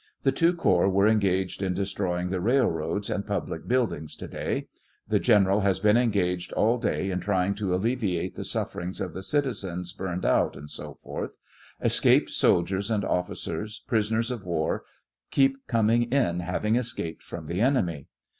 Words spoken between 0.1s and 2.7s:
The two corps are engaged in destroying the rail